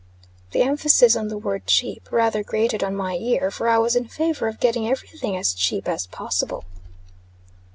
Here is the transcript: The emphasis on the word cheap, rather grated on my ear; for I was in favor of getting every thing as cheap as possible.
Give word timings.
The 0.49 0.63
emphasis 0.63 1.15
on 1.15 1.27
the 1.27 1.37
word 1.37 1.67
cheap, 1.67 2.11
rather 2.11 2.41
grated 2.43 2.83
on 2.83 2.95
my 2.95 3.17
ear; 3.17 3.51
for 3.51 3.67
I 3.69 3.77
was 3.77 3.95
in 3.95 4.07
favor 4.07 4.47
of 4.47 4.59
getting 4.59 4.89
every 4.89 5.09
thing 5.09 5.37
as 5.37 5.53
cheap 5.53 5.87
as 5.87 6.07
possible. 6.07 6.65